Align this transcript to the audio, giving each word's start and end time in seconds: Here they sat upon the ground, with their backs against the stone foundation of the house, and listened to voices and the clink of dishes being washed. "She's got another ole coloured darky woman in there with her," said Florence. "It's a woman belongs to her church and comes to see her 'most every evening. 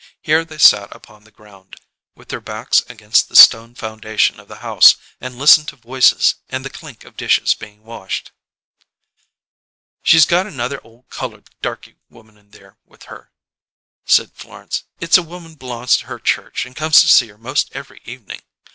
Here 0.23 0.43
they 0.43 0.57
sat 0.57 0.87
upon 0.95 1.25
the 1.25 1.31
ground, 1.31 1.75
with 2.15 2.29
their 2.29 2.41
backs 2.41 2.81
against 2.89 3.29
the 3.29 3.35
stone 3.35 3.75
foundation 3.75 4.39
of 4.39 4.47
the 4.47 4.65
house, 4.65 4.95
and 5.19 5.37
listened 5.37 5.67
to 5.67 5.75
voices 5.75 6.37
and 6.49 6.65
the 6.65 6.71
clink 6.71 7.05
of 7.05 7.15
dishes 7.15 7.53
being 7.53 7.83
washed. 7.83 8.31
"She's 10.01 10.25
got 10.25 10.47
another 10.47 10.81
ole 10.83 11.03
coloured 11.11 11.51
darky 11.61 11.97
woman 12.09 12.35
in 12.35 12.49
there 12.49 12.79
with 12.83 13.03
her," 13.13 13.31
said 14.03 14.33
Florence. 14.33 14.85
"It's 14.99 15.19
a 15.19 15.21
woman 15.21 15.53
belongs 15.53 15.97
to 15.97 16.07
her 16.07 16.17
church 16.17 16.65
and 16.65 16.75
comes 16.75 17.01
to 17.01 17.07
see 17.07 17.27
her 17.27 17.37
'most 17.37 17.69
every 17.75 18.01
evening. 18.03 18.41